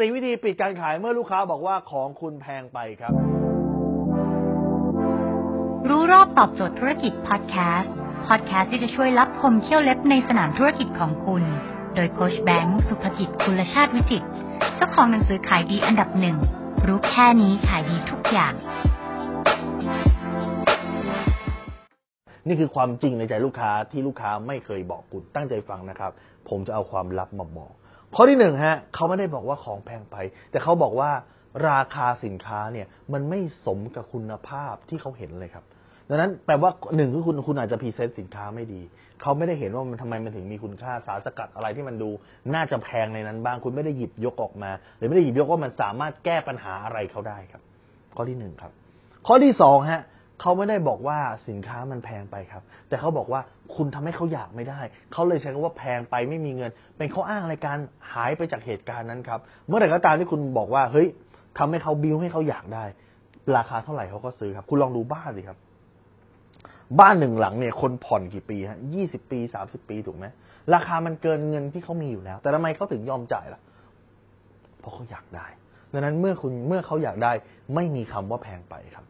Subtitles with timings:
[0.00, 3.12] สี่วิธีปิดการขายเมื่อลูกค้าบอกว่าของคุณแพงไปครับ
[5.88, 7.94] รู้รอบตอบโจทย์ธุรกิจพอดแคสต์
[8.28, 11.42] พอดแคสต์ที่จะช่วยรับพมเที่ยวเล็บในสนามธุรกิจของคุณ
[11.94, 14.28] โดยโคชแบงค์สุภกิจคุณชาติวิจิตร
[14.76, 16.36] เจ้าของหนังสือขายดีอันดับหนึ่ง
[16.86, 18.54] รู้แค่นี้ขายดีทุกอย่าง
[22.46, 26.12] นี่คือความจริงในใจลูกค้าที่ลูกค้าไม่เคยบอกคุณตั้งใจฟังนะครับ
[26.48, 27.72] ผมจะเอาความลับมาบอก
[28.14, 30.16] ข้อที่หนึ่งฮะเขาไม่ได้บอกว่าของแพงไป
[30.50, 31.10] แต่เขาบอกว่า
[31.68, 35.64] ราคาสินค้าเนี่ยมันไม่สมกับคุณภาพที่เขาเห็นเลยครับ
[36.08, 38.80] ดังนั้นแปลว่าหนึ่งคือคุณคุณอาจจะพรีเซนต์สินค้าไม่ดี
[39.22, 42.10] เขาไม่ได้เห็นว่ามันทำไมมันถึงมีคุณค่าสารสกัดอะไรที่มันดู
[42.54, 47.62] น่าจะแพงในนั้นบ้าง คุณไม่ได้หยิบยกออกมา หรือไม่ได้หยิบยกว่ามันสามารถแก้ปัญหาอะไรเขาได้ครับ
[48.16, 48.72] ข้อที่หนึ่งครับ
[49.26, 50.02] ข้อที่สองฮะ
[50.40, 53.40] เขาไม่ได้บอกว่าสินค้ามันแพงไปครับ แต่เขาบอกว่า
[53.74, 54.80] คุณทำให้เขาอยากไม่ได้
[55.12, 57.78] เขาเลยใช้คำว่าแพงไปไม่มีเงิน เป็นข้ออ้างในการ
[58.12, 61.08] หายไปจากเหตุการณ์นั้นครับ เมื่อไหร่ก็ตามที่คุณบอกว่า เฮ้ย
[61.58, 62.84] ทำให้เขาบิวให้เขาอยากได้
[63.56, 65.58] ราคาเท่าไหร่เขาก็ซื้อครับ คุณลองดูบ้านสิครับ
[67.00, 70.26] บ้านหนึ่งหลังเนี่ย คนผ่อนกี่ปีฮะยี่สิบปีสามสิบปีถูกไหม
[70.74, 73.60] ราคามันเกินเงินที่เขามีอยู่แล้ว แต่ทำไมเขาถึงยอมจ่ายล่ะ
[74.80, 75.46] เพราะเขาอยากได้
[75.92, 77.32] ดังนั้นเมื่อคุณเมื่อเขาอยากได้
[77.74, 79.06] ไม่มีคำว่าแพงไปครับ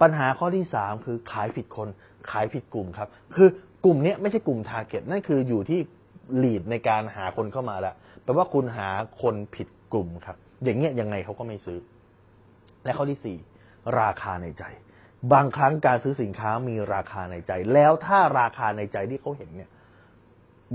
[0.00, 1.88] ปัญหาข้อที่สามคือขายผิดคน
[2.30, 3.48] ขายผิดกลุ่มครับ คือ
[3.84, 5.80] กลุ่มเนี้ยไม่ใช่กลุ่มทาร์เก็ตนั่นคืออยู่ที่
[6.42, 8.88] ลีดในการหาคนเข้ามาแล้วแปลว่าคุณหา
[9.22, 11.78] คนผิดกลุ่มครับ อย่างเงี้ยยังไงเขาก็ไม่ซื้อ
[12.84, 13.38] และข้อที่สี่
[14.00, 14.64] ราคาในใจ
[15.32, 19.70] บางครั้งการซื้อสินค้ามีราคาในใจ แล้วถ้าราคาในใจที่เขาเห็นเนี่ย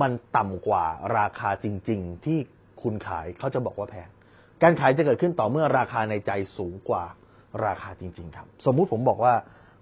[0.00, 0.86] มันต่ำกว่า
[1.18, 2.38] ราคาจริง ๆ ที่
[2.82, 4.08] คุณขายเขาจะบอกว่าแพง
[4.62, 7.04] การขายจะเกิดขึ้นต่อเมื่อราคาในใจสูงกว่า
[7.66, 9.34] ราคาจริง ๆ ครับ สมมุติผมบอกว่า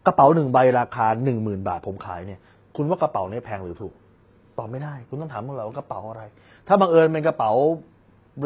[0.06, 2.40] กระเป๋าหนึ่งใบราคาหนึ่งหมื่นบาทผมขายเนี่ย
[2.76, 3.94] คุณว่ากระเป๋านี้แพงหรือถูก
[4.58, 6.22] ตอบไม่ได้ คุณต้องถามพวกเราว่ากระเป๋าอะไร
[6.68, 7.50] ถ้าบังเอิญเป็นกระเป๋า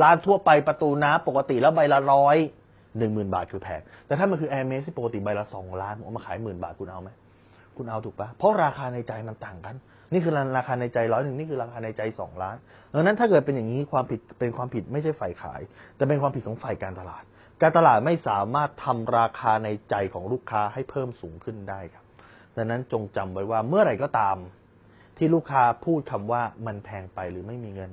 [0.03, 2.37] ร้านทั่วไปประตูน้ำปกติแล้วใบละร้อย
[2.99, 7.11] หนึ่งหมื่นบาทคือแพงแต่ถ้ามันคือแอร์เมสที่ปกติใบละสองล้านผมมาขายหมื่นบาทคุณเอาไหม
[7.77, 9.77] คุณเอาถูกปะเพราะราคาในใจมันต่างกัน
[10.13, 12.57] นี่คือราคาในใจร้อยหนึ่งนี่คือราคาในใจสองล้าน
[12.95, 15.61] ดังนั้นถ้าเกิดเป็นอย่างนี้ความผิดเป็นความผิดไม่ใช่ฝ่ายขาย
[15.97, 17.25] แต่เป็นความผิดของฝ่ายการตลาด
[17.63, 22.05] การตลาดไม่สามารถทำราคาในใจของลูกค้าให้เพิ่มสูงขึ้นได้ครับ
[22.57, 24.37] ดังนั้นจงจำไว้ว่าเมื่อไหร่ก็ตาม
[25.17, 27.91] ที่ลูกค้าพูดคำว่ามันแพงไปหรือไม่มีเงิน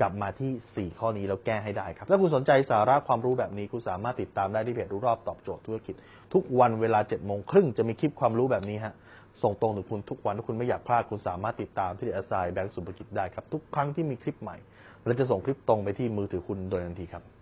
[0.00, 5.94] กลับมาที่ 4 ข้อนี้แล้วแก้ให้ได้ครับ ถ้าคุณสนใจสาระความรู้แบบนี้ คุณสามารถติดตามได้ที่เพจรู้รอบตอบโจทย์ธุรกิจ
[6.34, 8.94] ทุกวันเวลา7จ็ดโมงครึ่งจะมีคลิปความรู้แบบนี้ฮะ
[9.42, 14.56] ส่งตรงถึงคุณทุกวันถ้าคุณไม่อยากพลาดคุณสามารถติดตามที่เดอะไซแบงก์สุภกิจได้ครับ ทุกครั้งที่มีคลิปใหม่
[15.04, 17.36] เราจะส่งคลิปตรงไปที่มือถือคุณโดยทันทีครับ